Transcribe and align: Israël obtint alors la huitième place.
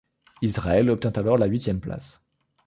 Israël 0.41 0.89
obtint 0.89 1.11
alors 1.19 1.37
la 1.37 1.45
huitième 1.45 1.79
place. 1.79 2.25